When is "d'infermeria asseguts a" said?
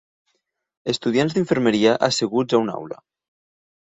1.37-2.63